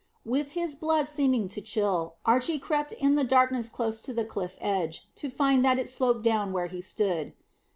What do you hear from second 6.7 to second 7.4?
stood.